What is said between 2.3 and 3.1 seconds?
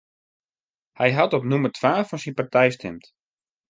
partij stimd.